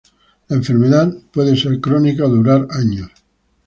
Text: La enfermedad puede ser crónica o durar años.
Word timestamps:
La 0.49 0.55
enfermedad 0.55 1.13
puede 1.31 1.55
ser 1.55 1.79
crónica 1.79 2.25
o 2.25 2.29
durar 2.29 2.67
años. 2.71 3.11